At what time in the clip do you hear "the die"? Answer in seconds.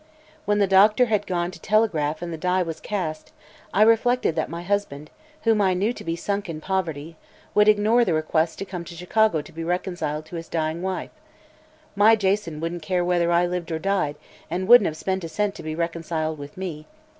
2.33-2.63